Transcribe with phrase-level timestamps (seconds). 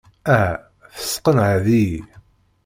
[0.33, 0.51] Aha,
[0.95, 2.01] tesqenɛeḍ-iyi.